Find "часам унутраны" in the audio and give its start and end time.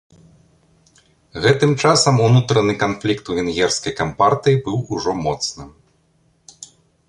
1.83-2.73